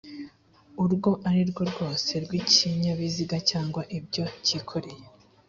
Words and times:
urwo 0.83 1.11
arirwo 1.29 1.61
rwose 1.71 2.11
rw 2.23 2.31
ikinyabiziga 2.41 3.37
cyangwa 3.49 3.81
ibyo 3.97 4.23
cyikoreye 4.45 5.03